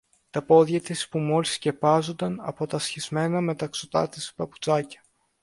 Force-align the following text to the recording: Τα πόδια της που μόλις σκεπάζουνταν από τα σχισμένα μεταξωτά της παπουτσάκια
Τα 0.29 0.41
πόδια 0.41 0.81
της 0.81 1.07
που 1.09 1.19
μόλις 1.19 1.53
σκεπάζουνταν 1.53 2.37
από 2.41 2.65
τα 2.67 2.79
σχισμένα 2.79 3.41
μεταξωτά 3.41 4.09
της 4.09 4.33
παπουτσάκια 4.35 5.03